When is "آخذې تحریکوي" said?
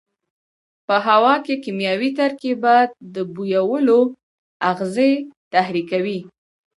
4.71-6.19